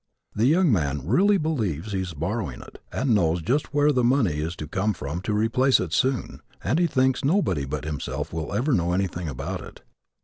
[0.33, 4.39] The young man really believes he is borrowing it and knows just where the money
[4.39, 8.51] is to come from to replace it soon, and he thinks nobody but himself will
[8.51, 9.81] ever know anything about it.